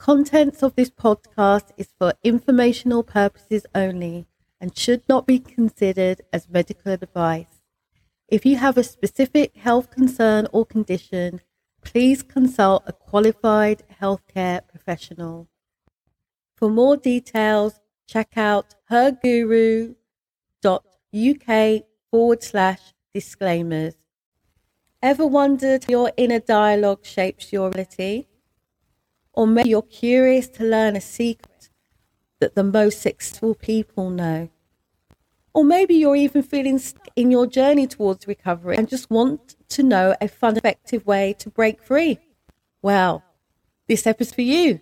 [0.00, 4.26] contents of this podcast is for informational purposes only
[4.58, 7.60] and should not be considered as medical advice.
[8.26, 11.42] If you have a specific health concern or condition,
[11.84, 15.48] please consult a qualified healthcare professional.
[16.56, 19.94] For more details, check out herguru.uk
[22.10, 22.80] forward slash
[23.12, 23.96] disclaimers.
[25.02, 28.29] Ever wondered your inner dialogue shapes your reality?
[29.40, 31.70] Or maybe you're curious to learn a secret
[32.40, 34.50] that the most successful people know.
[35.54, 39.82] Or maybe you're even feeling stuck in your journey towards recovery and just want to
[39.82, 42.18] know a fun, effective way to break free.
[42.82, 43.24] Well,
[43.88, 44.78] this episode's for you.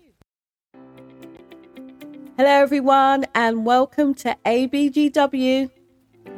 [2.35, 5.69] Hello, everyone, and welcome to ABGW.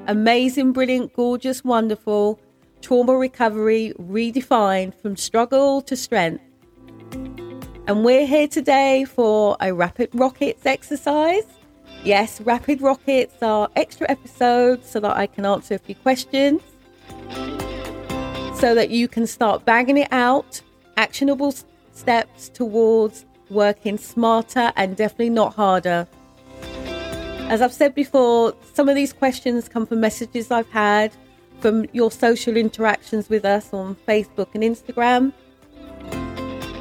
[0.05, 2.39] Amazing, brilliant, gorgeous, wonderful
[2.81, 6.43] trauma recovery redefined from struggle to strength.
[7.91, 11.43] And we're here today for a rapid rockets exercise.
[12.05, 16.61] Yes, rapid rockets are extra episodes so that I can answer a few questions,
[18.55, 20.61] so that you can start bagging it out,
[20.95, 21.53] actionable
[21.91, 26.07] steps towards working smarter and definitely not harder.
[27.49, 31.11] As I've said before, some of these questions come from messages I've had
[31.59, 35.33] from your social interactions with us on Facebook and Instagram.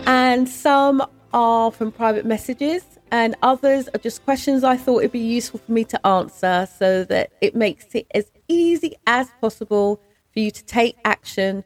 [0.06, 5.18] And some are from private messages, and others are just questions I thought it'd be
[5.18, 10.00] useful for me to answer so that it makes it as easy as possible
[10.32, 11.64] for you to take action.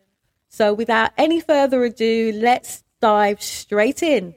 [0.49, 4.35] So, without any further ado, let's dive straight in.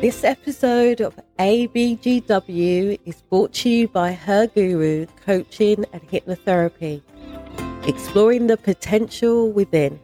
[0.00, 7.00] This episode of ABGW is brought to you by Her Guru Coaching and Hypnotherapy,
[7.88, 9.98] exploring the potential within.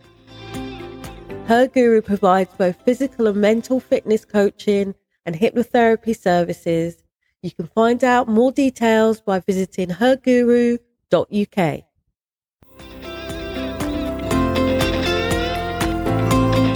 [1.47, 4.95] Her Guru provides both physical and mental fitness coaching
[5.27, 7.03] and hypnotherapy services.
[7.43, 10.79] You can find out more details by visiting herguru.uk.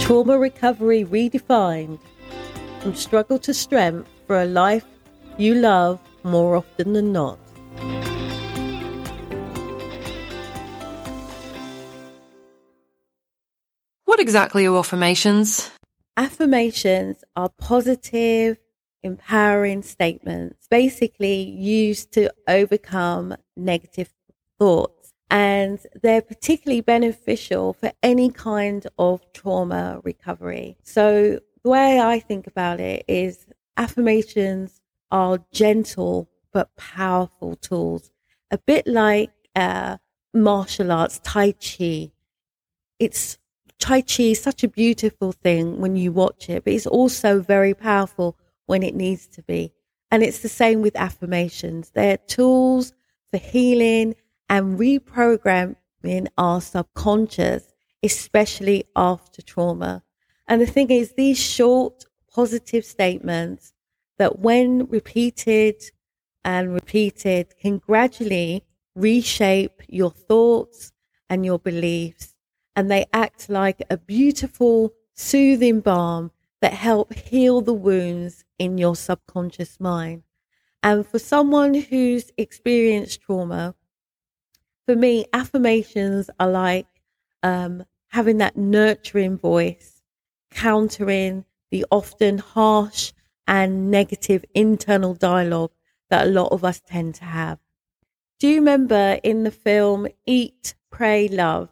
[0.01, 1.99] Trauma Recovery Redefined
[2.81, 4.85] from struggle to strength for a life
[5.37, 7.39] you love more often than not.
[14.27, 15.71] Exactly are affirmations?
[16.17, 18.57] Affirmations are positive,
[19.01, 24.13] empowering statements, basically used to overcome negative
[24.59, 25.13] thoughts.
[25.29, 30.75] And they're particularly beneficial for any kind of trauma recovery.
[30.83, 33.45] So the way I think about it is
[33.77, 38.11] affirmations are gentle but powerful tools,
[38.51, 39.97] a bit like uh,
[40.33, 42.11] martial arts, Tai Chi.
[42.99, 43.37] It's
[43.79, 47.73] Tai Chi is such a beautiful thing when you watch it, but it's also very
[47.73, 49.71] powerful when it needs to be.
[50.09, 51.91] And it's the same with affirmations.
[51.91, 52.93] They're tools
[53.29, 54.15] for healing
[54.49, 57.73] and reprogramming our subconscious,
[58.03, 60.03] especially after trauma.
[60.47, 63.73] And the thing is, these short positive statements
[64.17, 65.83] that, when repeated
[66.43, 68.63] and repeated, can gradually
[68.95, 70.93] reshape your thoughts
[71.29, 72.33] and your beliefs.
[72.77, 78.95] And they act like a beautiful, soothing balm that help heal the wounds in your
[78.95, 80.23] subconscious mind.
[80.83, 83.75] And for someone who's experienced trauma,
[84.85, 86.87] for me, affirmations are like
[87.43, 89.97] um, having that nurturing voice
[90.51, 93.11] countering the often harsh
[93.47, 95.71] and negative internal dialogue
[96.09, 97.59] that a lot of us tend to have.
[98.39, 101.69] Do you remember in the film Eat, Pray, Love?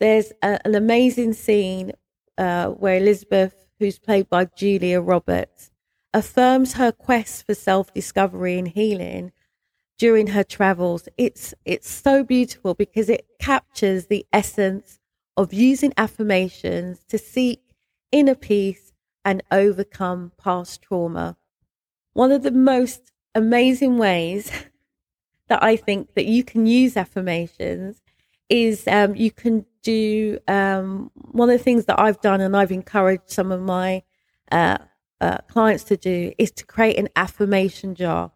[0.00, 1.92] There's a, an amazing scene
[2.36, 5.70] uh, where Elizabeth, who's played by Julia Roberts,
[6.14, 9.32] affirms her quest for self discovery and healing
[9.98, 11.08] during her travels.
[11.16, 14.98] It's, it's so beautiful because it captures the essence
[15.36, 17.68] of using affirmations to seek
[18.12, 18.92] inner peace,
[19.24, 21.36] and overcome past trauma.
[22.14, 24.50] One of the most amazing ways
[25.48, 28.00] that I think that you can use affirmations
[28.48, 32.72] is um, you can do um, one of the things that I've done and I've
[32.72, 34.02] encouraged some of my
[34.50, 34.78] uh,
[35.20, 38.32] uh, clients to do is to create an affirmation jar.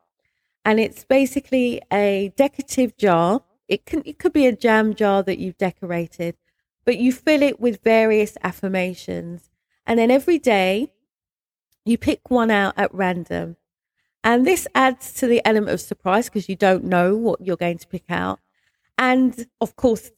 [0.65, 3.43] And it's basically a decorative jar.
[3.69, 6.37] It can it could be a jam jar that you've decorated,
[6.85, 9.51] but you fill it with various affirmations.
[9.87, 10.93] And then every day
[11.85, 13.57] you pick one out at random.
[14.25, 17.79] And this adds to the element of surprise because you don't know what you're going
[17.79, 18.39] to pick out.
[19.03, 20.13] And of course,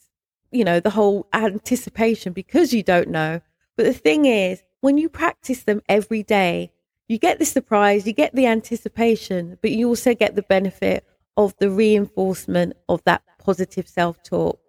[0.52, 3.40] you know, the whole anticipation because you don't know.
[3.78, 6.70] But the thing is, when you practice them every day,
[7.08, 11.02] you get the surprise, you get the anticipation, but you also get the benefit
[11.38, 14.60] of the reinforcement of that positive self talk.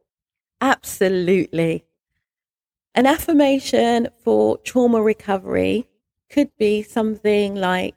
[0.62, 1.84] Absolutely.
[2.96, 5.90] An affirmation for trauma recovery
[6.30, 7.96] could be something like,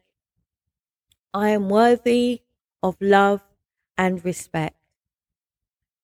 [1.33, 2.43] I am worthy
[2.83, 3.41] of love
[3.97, 4.78] and respect.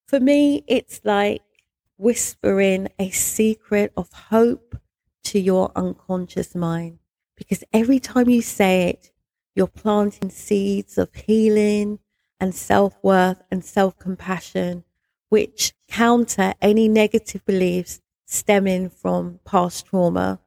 [0.07, 1.43] For me, it's like
[1.97, 4.77] whispering a secret of hope
[5.25, 6.99] to your unconscious mind.
[7.37, 9.11] Because every time you say it,
[9.55, 11.99] you're planting seeds of healing
[12.39, 14.85] and self worth and self compassion,
[15.29, 20.41] which counter any negative beliefs stemming from past trauma.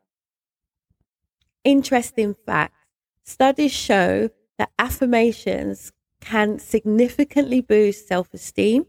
[1.64, 2.76] Interesting fact
[3.24, 8.86] studies show that affirmations can significantly boost self esteem.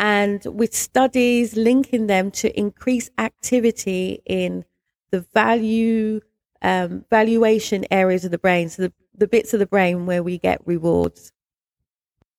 [0.00, 4.64] And with studies linking them to increase activity in
[5.10, 6.22] the value
[6.62, 10.38] um, valuation areas of the brain, so the, the bits of the brain where we
[10.38, 11.32] get rewards.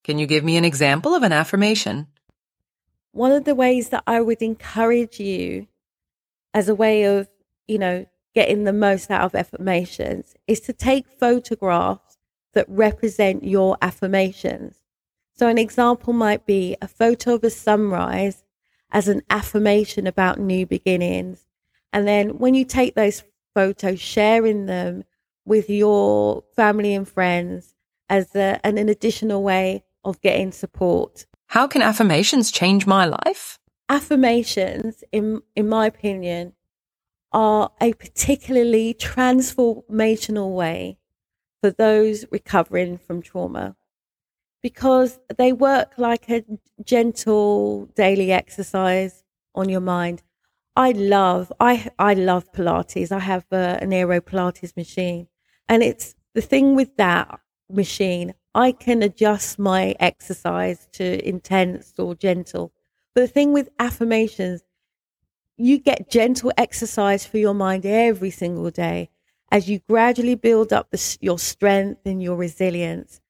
[0.04, 2.08] Can you give me an example of an affirmation?
[3.12, 5.68] One of the ways that I would encourage you
[6.54, 7.30] as a way of,
[7.68, 12.18] you know, getting the most out of affirmations is to take photographs
[12.54, 14.81] that represent your affirmations.
[15.42, 18.44] So an example might be a photo of a sunrise
[18.92, 21.48] as an affirmation about new beginnings.
[21.92, 23.24] And then when you take those
[23.56, 25.04] photos, sharing them
[25.44, 27.74] with your family and friends
[28.08, 31.26] as a, an, an additional way of getting support.
[31.48, 33.58] How can affirmations change my life?
[33.90, 36.54] Affirmations, in, in my opinion,
[37.32, 41.00] are a particularly transformational way
[41.62, 43.76] for those recovering from trauma
[44.62, 46.44] because they work like a
[46.84, 49.24] gentle daily exercise
[49.56, 50.22] on your mind.
[50.76, 53.12] I love I I love Pilates.
[53.12, 55.28] I have uh, an Aero Pilates machine,
[55.68, 58.34] and it's the thing with that machine.
[58.54, 62.74] I can adjust my exercise to intense or gentle.
[63.16, 64.62] But the thing with affirmations,
[65.58, 69.10] you get gentle exercise for your mind every single day
[69.52, 73.21] as you gradually build up the, your strength and your resilience.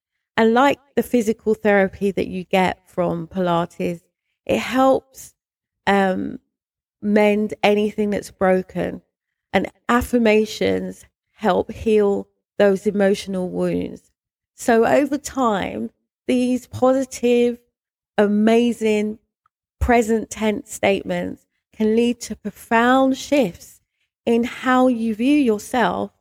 [0.44, 4.02] Like the physical therapy that you get from Pilates,
[4.46, 5.34] it helps
[5.88, 6.40] um,
[7.02, 9.02] mend anything that's broken.
[9.54, 12.28] And affirmations help heal
[12.58, 14.12] those emotional wounds.
[14.56, 15.90] So over time,
[16.28, 17.60] these positive,
[18.18, 19.20] amazing,
[19.80, 23.82] present tense statements can lead to profound shifts
[24.26, 26.12] in how you view yourself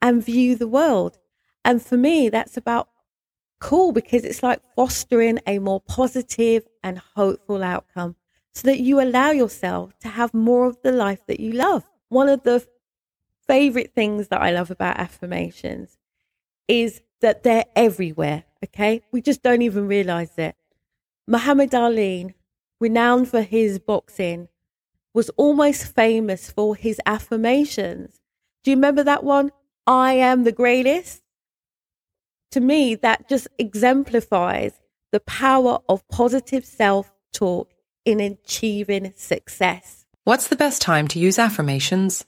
[0.00, 1.18] and view the world.
[1.64, 2.88] And for me, that's about
[3.60, 8.16] cool because it's like fostering a more positive and hopeful outcome
[8.54, 11.84] so that you allow yourself to have more of the life that you love.
[12.08, 12.66] One of the
[13.46, 15.96] favorite things that I love about affirmations
[16.66, 18.44] is that they're everywhere.
[18.64, 19.02] Okay.
[19.12, 20.56] We just don't even realize it.
[21.26, 22.34] Muhammad Ali,
[22.80, 24.48] renowned for his boxing,
[25.14, 28.20] was almost famous for his affirmations.
[28.62, 29.50] Do you remember that one?
[29.86, 31.22] I am the greatest.
[32.52, 34.72] To me, that just exemplifies
[35.12, 37.70] the power of positive self talk
[38.04, 40.06] in achieving success.
[40.24, 42.24] What's the best time to use affirmations?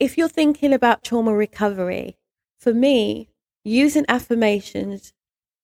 [0.00, 2.16] If you're thinking about trauma recovery,
[2.58, 3.28] for me,
[3.64, 5.12] using affirmations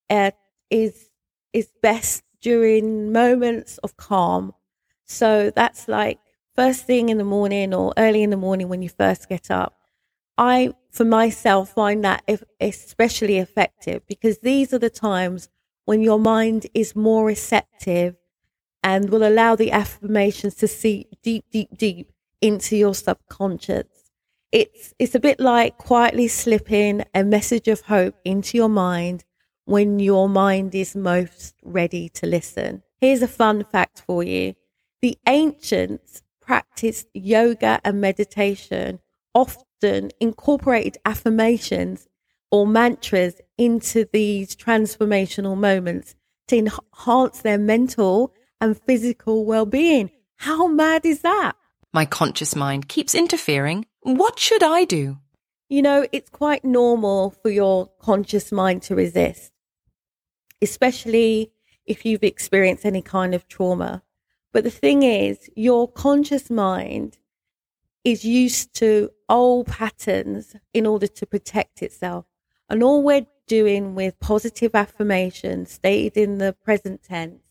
[0.09, 0.31] uh,
[0.69, 1.09] is
[1.53, 4.53] is best during moments of calm.
[5.05, 6.19] So that's like
[6.55, 9.77] first thing in the morning or early in the morning when you first get up.
[10.37, 12.23] I, for myself, find that
[12.59, 15.49] especially effective because these are the times
[15.85, 18.15] when your mind is more receptive
[18.83, 24.01] and will allow the affirmations to seep deep, deep, deep into your subconscious
[24.51, 29.23] it's it's a bit like quietly slipping a message of hope into your mind
[29.65, 32.83] when your mind is most ready to listen.
[32.99, 34.55] Here's a fun fact for you.
[35.01, 38.99] The ancients practiced yoga and meditation,
[39.33, 42.07] often incorporated affirmations
[42.51, 46.15] or mantras into these transformational moments
[46.47, 50.11] to enhance their mental and physical well-being.
[50.35, 51.55] How mad is that?
[51.93, 55.19] My conscious mind keeps interfering what should I do?
[55.69, 59.51] You know, it's quite normal for your conscious mind to resist,
[60.61, 61.51] especially
[61.85, 64.03] if you've experienced any kind of trauma.
[64.51, 67.17] But the thing is, your conscious mind
[68.03, 72.25] is used to old patterns in order to protect itself.
[72.69, 77.43] And all we're doing with positive affirmations stated in the present tense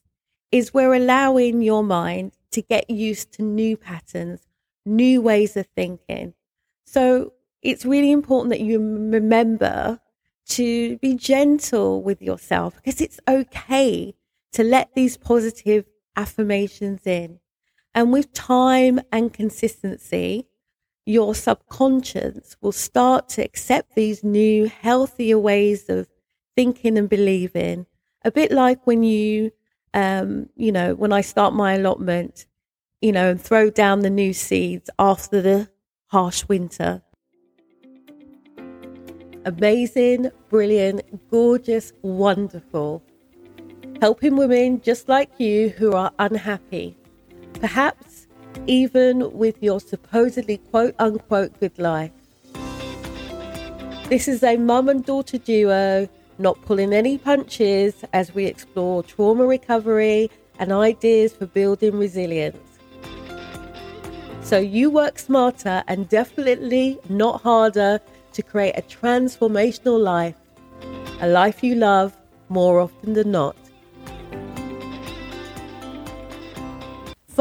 [0.51, 4.41] is we're allowing your mind to get used to new patterns,
[4.85, 6.35] new ways of thinking.
[6.85, 10.01] So it's really important that you remember
[10.47, 14.15] to be gentle with yourself because it's okay
[14.53, 15.85] to let these positive
[16.17, 17.39] affirmations in.
[17.95, 20.47] And with time and consistency,
[21.07, 26.09] your subconscious will start to accept these new, healthier ways of
[26.55, 27.87] thinking and believing.
[28.25, 29.51] A bit like when you,
[29.93, 32.47] um, you know, when I start my allotment,
[33.01, 35.69] you know, and throw down the new seeds after the
[36.09, 37.03] harsh winter.
[39.47, 43.03] Amazing, brilliant, gorgeous, wonderful.
[44.01, 47.00] Helping women just like you who are unhappy.
[47.55, 48.27] Perhaps
[48.67, 52.13] even with your supposedly quote unquote good life.
[54.09, 59.47] This is a mum and daughter duo, not pulling any punches as we explore trauma
[59.47, 62.59] recovery and ideas for building resilience.
[64.43, 68.01] So you work smarter and definitely not harder
[68.33, 70.35] to create a transformational life,
[71.21, 72.17] a life you love
[72.49, 73.60] more often than not.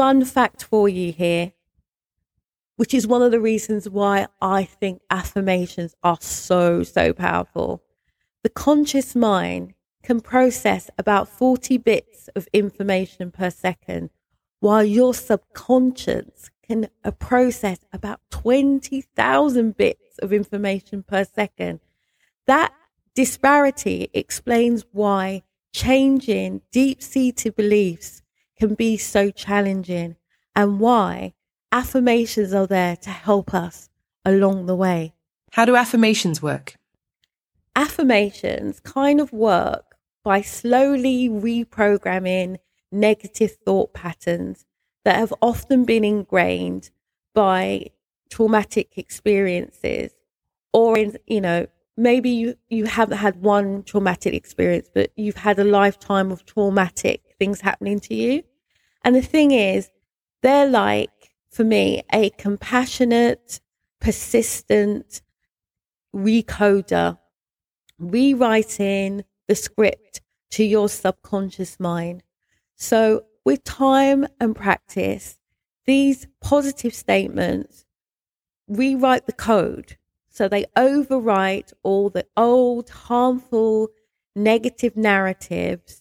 [0.00, 1.52] Fun fact for you here,
[2.76, 7.82] which is one of the reasons why I think affirmations are so, so powerful.
[8.42, 14.08] The conscious mind can process about 40 bits of information per second,
[14.60, 21.80] while your subconscious can uh, process about 20,000 bits of information per second.
[22.46, 22.72] That
[23.14, 25.42] disparity explains why
[25.74, 28.19] changing deep seated beliefs
[28.60, 30.16] can be so challenging
[30.54, 31.32] and why
[31.72, 33.88] affirmations are there to help us
[34.24, 35.14] along the way.
[35.52, 36.76] How do affirmations work?
[37.74, 42.58] Affirmations kind of work by slowly reprogramming
[42.92, 44.66] negative thought patterns
[45.04, 46.90] that have often been ingrained
[47.34, 47.86] by
[48.28, 50.12] traumatic experiences
[50.72, 55.58] or in you know maybe you, you haven't had one traumatic experience but you've had
[55.58, 58.42] a lifetime of traumatic things happening to you
[59.04, 59.90] and the thing is
[60.42, 63.60] they're like for me a compassionate
[64.00, 65.22] persistent
[66.12, 67.18] recoder
[67.98, 72.22] rewriting the script to your subconscious mind
[72.76, 75.38] so with time and practice,
[75.84, 77.84] these positive statements
[78.68, 79.96] rewrite the code.
[80.30, 83.88] So they overwrite all the old, harmful,
[84.36, 85.99] negative narratives.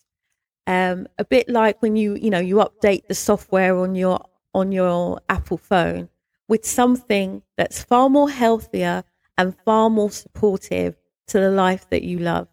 [0.70, 4.24] Um, a bit like when you, you know, you update the software on your
[4.54, 6.10] on your Apple phone
[6.48, 9.04] with something that's far more healthier
[9.36, 10.96] and far more supportive
[11.26, 12.48] to the life that you love.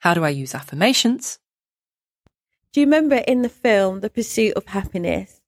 [0.00, 1.38] How do I use affirmations?
[2.72, 5.40] Do you remember in the film The Pursuit of Happyness?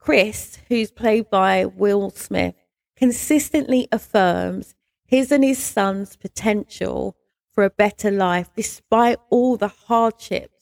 [0.00, 2.56] Chris, who's played by Will Smith,
[2.96, 4.74] consistently affirms
[5.06, 7.16] his and his son's potential
[7.52, 10.53] for a better life despite all the hardships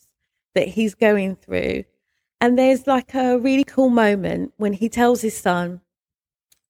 [0.55, 1.83] that he's going through.
[2.41, 5.81] And there's like a really cool moment when he tells his son,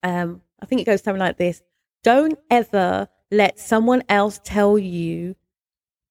[0.04, 1.62] um, I think it goes something like this
[2.04, 5.36] Don't ever let someone else tell you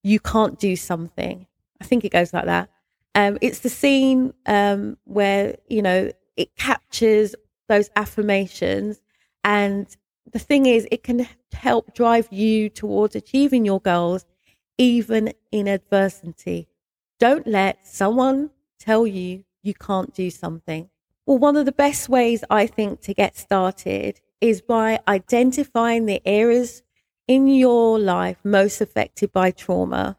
[0.03, 1.47] you can't do something.
[1.81, 2.71] I think it goes like that.
[3.15, 7.35] Um, it's the scene um, where you know it captures
[7.69, 9.01] those affirmations,
[9.45, 9.87] and
[10.33, 14.25] the thing is, it can help drive you towards achieving your goals,
[14.79, 16.69] even in adversity.
[17.23, 18.51] Don't let someone
[18.81, 20.91] tell you you can't do something.
[21.25, 26.21] Well, one of the best ways I think to get started is by identifying the
[26.27, 26.83] areas
[27.29, 30.19] in your life most affected by trauma,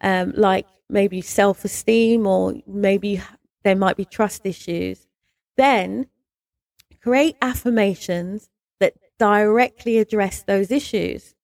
[0.00, 3.20] um, like maybe self esteem or maybe
[3.64, 5.08] there might be trust issues,
[5.56, 6.06] then
[7.02, 11.34] create affirmations that directly address those issues.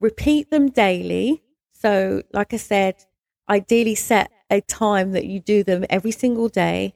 [0.00, 1.42] Repeat them daily.
[1.74, 3.04] So, like I said,
[3.50, 6.94] ideally set a time that you do them every single day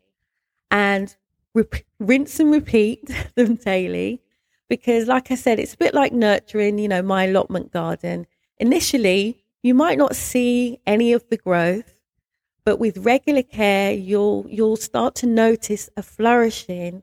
[0.70, 1.16] and
[1.54, 4.20] rep- rinse and repeat them daily.
[4.68, 8.26] Because, like I said, it's a bit like nurturing, you know, my allotment garden.
[8.58, 11.94] Initially, you might not see any of the growth,
[12.64, 17.02] but with regular care, you'll you'll start to notice a flourishing,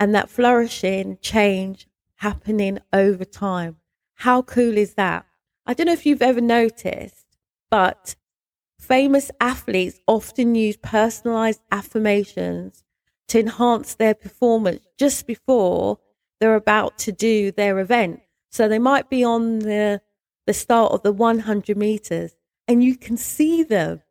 [0.00, 3.76] and that flourishing change happening over time.
[4.14, 5.26] How cool is that?
[5.66, 7.26] I don't know if you've ever noticed,
[7.70, 8.16] but
[8.82, 12.84] famous athletes often use personalized affirmations
[13.28, 15.98] to enhance their performance just before
[16.40, 18.20] they're about to do their event.
[18.50, 20.02] So they might be on the
[20.44, 22.34] the start of the 100 meters,
[22.66, 24.02] and you can see them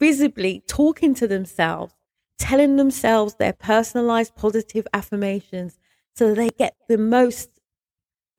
[0.00, 1.94] visibly talking to themselves,
[2.38, 5.78] telling themselves their personalized positive affirmations
[6.16, 7.50] so they get the most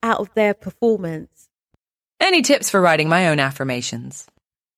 [0.02, 1.48] out of their performance.
[2.20, 4.26] Any tips for writing my own affirmations?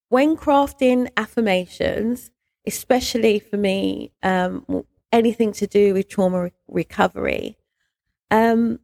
[0.08, 2.30] When crafting affirmations,
[2.66, 7.56] especially for me, um, anything to do with trauma re- recovery,
[8.30, 8.80] um,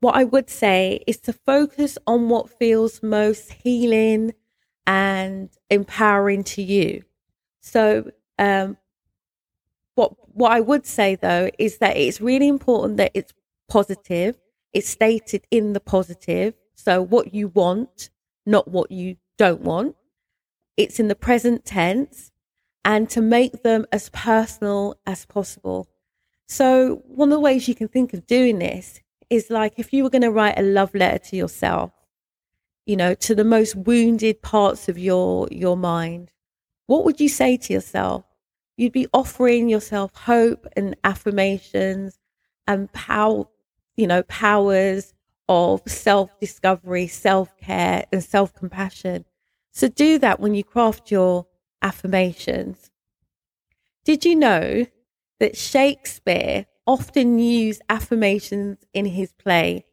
[0.00, 4.32] what I would say is to focus on what feels most healing
[4.86, 7.02] and empowering to you.
[7.60, 8.78] So, um,
[9.94, 13.32] what what I would say though is that it's really important that it's
[13.68, 14.38] positive.
[14.72, 16.54] It's stated in the positive.
[16.74, 18.10] So what you want,
[18.46, 19.96] not what you don't want.
[20.80, 22.32] It's in the present tense
[22.86, 25.88] and to make them as personal as possible.
[26.48, 30.02] So one of the ways you can think of doing this is like if you
[30.02, 31.92] were going to write a love letter to yourself,
[32.86, 36.32] you know, to the most wounded parts of your your mind,
[36.86, 38.24] what would you say to yourself?
[38.78, 42.18] You'd be offering yourself hope and affirmations
[42.66, 43.44] and power,
[43.96, 45.12] you know, powers
[45.46, 49.26] of self discovery, self care, and self compassion.
[49.72, 51.46] So do that when you craft your
[51.82, 52.90] affirmations.
[54.04, 54.86] Did you know
[55.38, 59.84] that Shakespeare often used affirmations in his play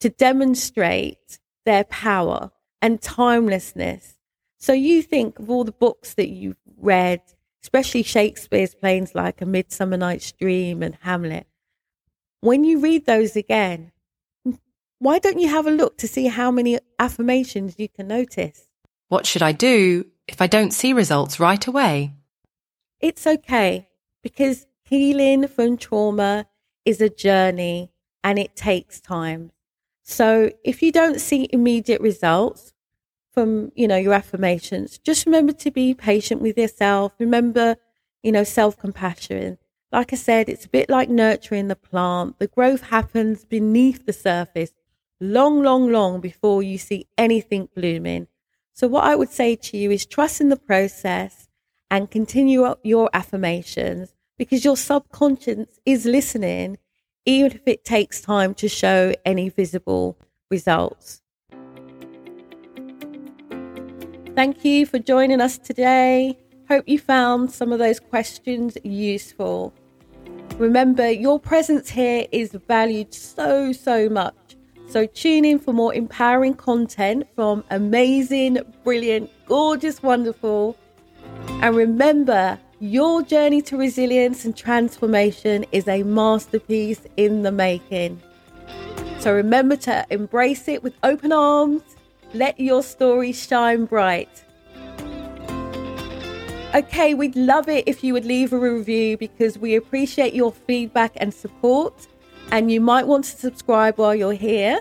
[0.00, 2.50] to demonstrate their power
[2.82, 4.14] and timelessness?
[4.58, 7.20] So you think of all the books that you've read,
[7.62, 11.46] especially Shakespeare's plays like A Midsummer Night's Dream and Hamlet.
[12.40, 13.92] When you read those again,
[14.98, 18.65] why don't you have a look to see how many affirmations you can notice?
[19.08, 22.12] What should I do if I don't see results right away?
[23.00, 23.88] It's okay
[24.22, 26.46] because healing from trauma
[26.84, 27.90] is a journey
[28.24, 29.52] and it takes time.
[30.02, 32.72] So if you don't see immediate results
[33.32, 37.12] from, you know, your affirmations, just remember to be patient with yourself.
[37.18, 37.76] Remember,
[38.22, 39.58] you know, self-compassion.
[39.92, 42.38] Like I said, it's a bit like nurturing the plant.
[42.38, 44.72] The growth happens beneath the surface
[45.20, 48.26] long, long, long before you see anything blooming.
[48.76, 51.48] So what I would say to you is trust in the process
[51.90, 56.76] and continue your affirmations because your subconscious is listening,
[57.24, 60.18] even if it takes time to show any visible
[60.50, 61.22] results.
[64.34, 66.38] Thank you for joining us today.
[66.68, 69.72] Hope you found some of those questions useful.
[70.58, 74.45] Remember, your presence here is valued so, so much.
[74.88, 80.76] So tune in for more empowering content from amazing, brilliant, gorgeous, wonderful.
[81.60, 88.22] And remember, your journey to resilience and transformation is a masterpiece in the making.
[89.18, 91.82] So remember to embrace it with open arms.
[92.32, 94.44] Let your story shine bright.
[96.74, 101.12] Okay, we'd love it if you would leave a review because we appreciate your feedback
[101.16, 102.06] and support.
[102.50, 104.80] And you might want to subscribe while you're here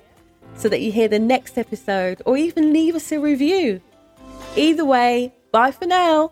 [0.56, 3.82] so that you hear the next episode or even leave us a review.
[4.56, 6.32] Either way, bye for now.